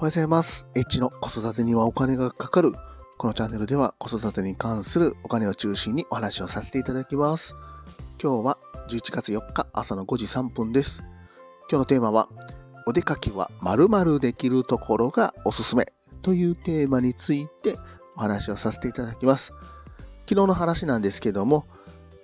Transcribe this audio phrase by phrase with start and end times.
[0.00, 0.66] おはようございます。
[0.74, 2.72] H の子育てにはお金がかかる。
[3.18, 7.54] このチャンネルでは子育てに関するお金を中心にお話をさせていただきます。
[8.18, 8.58] 今日は
[8.88, 11.02] 11月4日朝の5時3分です。
[11.70, 12.30] 今日のテーマは、
[12.86, 15.84] お出かけは〇〇できるところがおすすめ
[16.22, 17.76] というテーマについて
[18.16, 19.52] お話をさせていただきます。
[20.26, 21.66] 昨日の話なんですけども、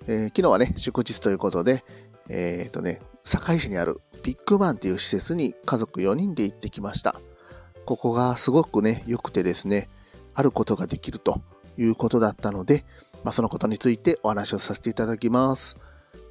[0.07, 1.85] えー昨日はね、祝日ということで、
[2.27, 7.21] えっ、とね、堺市にあるビッグバンっていう施設に家族4人で行ってきました。
[7.87, 9.89] ここがすごくね、良くてですね、
[10.33, 11.41] あることができると
[11.77, 12.83] いうことだったので、
[13.23, 15.77] まあ、そのことについてお話をさせていただきます。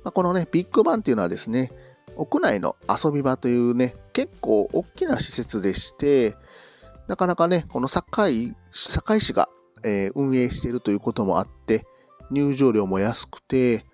[0.05, 1.73] まあ、このね、ビッグバンっていうのはですね、
[2.14, 6.37] 屋内の遊び場というね、結構大きな施設でして、
[7.09, 9.48] なかなかね、この堺堺市が、
[9.83, 11.86] えー運営しているということもあって、
[12.30, 13.86] 入場料も安くて、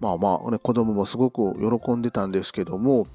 [0.00, 3.06] まあまあ、ね、子供もすごく喜んでたんですけども、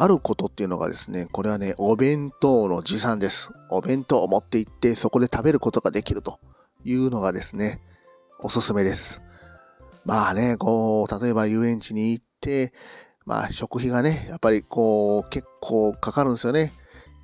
[0.00, 3.50] あることっていうのがですね、これはね、お弁当の持参です。
[3.68, 6.38] お弁当を持って行って、そこで食べることができると
[6.84, 7.82] いうのがですね、
[8.40, 9.20] おすすめです。
[10.04, 12.72] まあね、こう、例えば遊園地に行って、
[13.26, 16.72] まあ食費がね、やっぱりこう、結構かかるんですよね。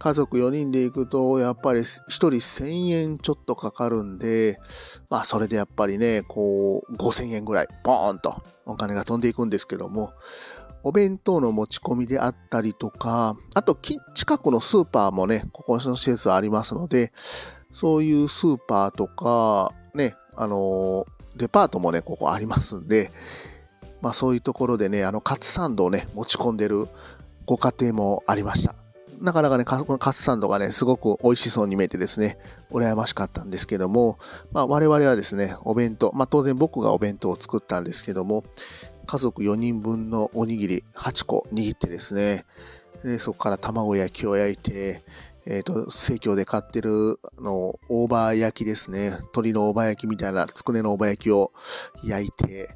[0.01, 4.59] 家族4人で行くと、やっぱり1人1000円ちょっとかかるんで、
[5.09, 10.13] まあそれでやっぱりね、こう、5000円ぐらい、ボーンとお金が飛んでいくんですけども、
[10.85, 17.13] お弁当の持ち込みであったりとか、あと近くのスーパーもね、ここの施設ありますので、
[17.73, 23.11] そういうスーパーとか、ね、あの、デパートもね、ここありますんで、
[24.03, 26.87] まあそういうところでね、あの、カツサンドをね、持ち込んでる
[27.47, 28.75] ご家庭もありました。
[29.21, 32.37] なかなかね、このカツサンドがね、すごく美味しそうに見えてですね、
[32.71, 34.19] 羨ましかったんですけども、
[34.53, 38.45] まあ我々はですね、お弁当、まあ当然僕がお弁当を作ったんですけども、
[39.07, 42.45] 家族4人分のおにぎり8個握ってですね、
[43.05, 45.03] でそこから卵焼きを焼いて、
[45.47, 49.11] えっ、と、生協で買ってる、あの、大葉焼きですね。
[49.11, 51.53] 鶏の大葉焼きみたいな、つくねの大葉焼きを
[52.03, 52.75] 焼いて、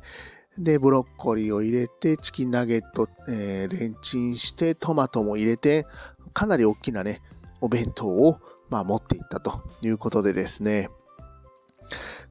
[0.58, 5.86] で、ブロッコリーを入れて、チキンナゲット、えーレンチンして、トマトも入れて、
[6.34, 7.22] かなり大きなね、
[7.62, 8.38] お弁当を、
[8.68, 10.90] まあ、持っていったということでですね、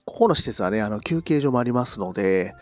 [0.06, 2.54] ここの施設はね、あの、休憩所もありますので、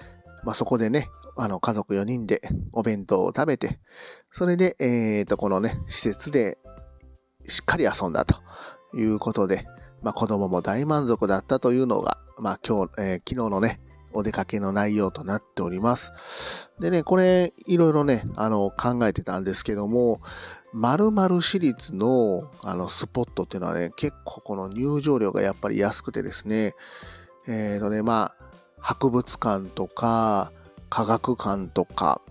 [0.44, 2.42] まあ、そこでね、あの、家族4人で
[2.72, 3.80] お弁当を食べて、
[4.32, 6.58] それで、えっ、と、このね、施設で
[7.46, 8.42] しっかり遊んだと
[8.94, 9.66] いうことで、
[10.02, 13.80] まあ、子供も大満足だったというのが、まあ、今日、えー昨日のね、
[14.16, 16.14] お出かけの内容となっております。
[16.80, 20.22] でね、これ、いろいろね、あの、考えてたんですけども、
[20.74, 26.74] 〇〇市立の、あの、スポットっていうのはね、結構この入場料がやっぱり安くてですね、
[27.48, 28.46] えっ、とね、まあ、
[28.80, 30.52] 博物館とか、
[30.96, 32.22] 科学館とか、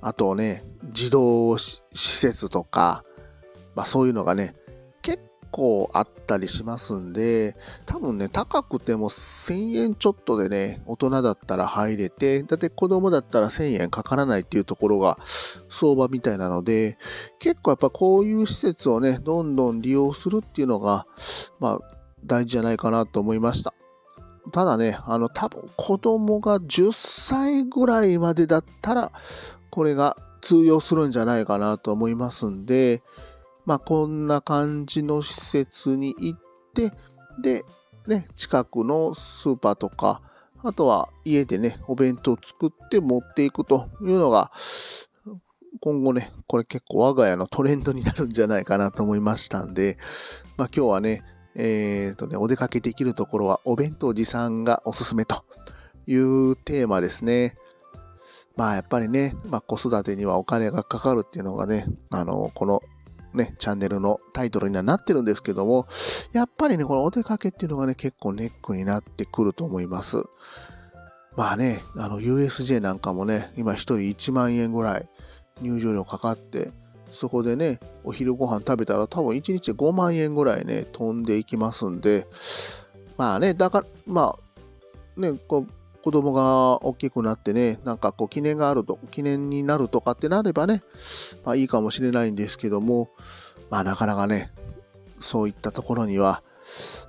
[0.00, 3.04] あとね、児童施設とか、
[3.76, 4.56] まあそういうのがね、
[5.00, 5.22] 結
[5.52, 7.54] 構あったりしますんで、
[7.86, 15.16] 多分ね、高くても1000円ちょっとでね、大人だったら入れて、だって子供だったら1000円かからないっていうところが
[15.68, 16.98] 相場みたいなので、
[17.38, 21.06] 結構やっぱこういう施設をね、どんどん利用するっていうのが、
[21.60, 21.78] まあ
[22.24, 23.72] 大事じゃないかなと思いました。
[24.50, 29.12] ただね、あの、多分子供が10歳ぐらいまでだったら、
[29.70, 33.02] これが通用するんじゃないかなと思いますんで、
[33.66, 36.40] まあ、こんな感じの施設に行っ
[36.74, 36.92] て、
[37.40, 37.64] で、
[38.06, 40.22] ね、近くのスーパーとか、
[40.62, 44.50] あとは家でね、お弁当作って持っていくというのが、
[45.80, 49.96] 今後ね、これ結構我が家のトレンドになるんじゃないかなと思いましたんで、
[50.56, 51.22] まあ今日はね、
[51.54, 55.44] えっ、とね、お出かけできるところはお弁当持参がおすすめと
[56.06, 57.56] いうテーマですね。
[58.56, 62.82] まあやっぱりね、まあ子育てにはお金がかかるっていうのがね、あの、この
[63.34, 65.86] ね、チャンネルのタイトルにはなってるんですけども、
[66.32, 70.22] やっぱりね、このお出かけっていうのがね、結構ネックになってくると思います。
[71.36, 75.08] まあね、あの USJ なんかもね、今一人1万円ぐらい
[75.62, 76.72] 入場料かかって、
[77.10, 82.26] そこでね、お昼ご飯食べたら多分1日5万円ぐらいね、飛んでいきますんで、
[83.16, 84.36] まあね、だから、ま
[85.16, 90.82] あ、ね、こう、子供が大きくなってね、なんかこう記念があると、記念になるとかってなればね、
[91.44, 93.10] まあいいかもしれないんですけども、
[93.68, 94.50] まあなかなかね、
[95.20, 96.42] そういったところには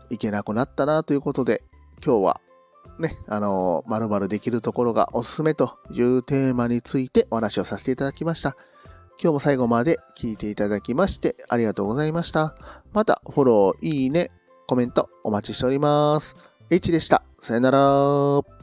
[0.10, 1.64] 行けなくなったなということで、
[2.06, 2.42] 今日は
[3.00, 8.56] ね、あの、まるまるできるところがおすすめというテーマについてお話をさせていただきました。
[9.24, 12.56] 今日も最後まで聞いていただきましてありがとうございました。
[12.92, 14.32] またフォロー、いいね、
[14.68, 16.36] コメントお待ちしております。
[16.72, 17.22] H でした。
[17.38, 18.61] さよなら。